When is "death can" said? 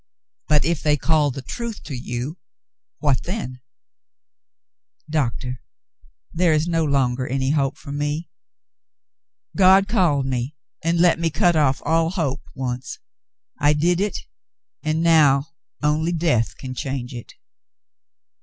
16.13-16.73